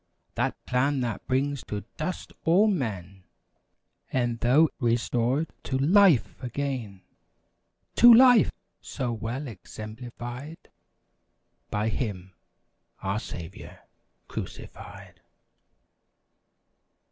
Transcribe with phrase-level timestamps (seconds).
[0.33, 3.23] That plan that brings to dust all men.
[4.11, 7.03] E'en though restored to LIFE again!"
[7.97, 8.49] To LIFE!
[8.81, 10.71] So well exemplified
[11.69, 13.77] By Him—our Saviour,
[14.27, 15.21] crucified!